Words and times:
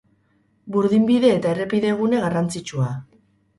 Burdinbide 0.75 1.29
eta 1.35 1.53
errepide 1.57 1.93
gune 2.01 2.25
garrantzitsua. 2.25 2.91